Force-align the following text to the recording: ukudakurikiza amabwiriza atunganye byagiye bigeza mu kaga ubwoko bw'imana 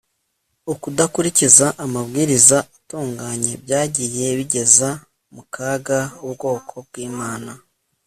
ukudakurikiza 0.73 1.67
amabwiriza 1.83 2.57
atunganye 2.75 3.51
byagiye 3.63 4.27
bigeza 4.37 4.89
mu 5.33 5.43
kaga 5.53 5.99
ubwoko 6.27 6.73
bw'imana 6.87 7.51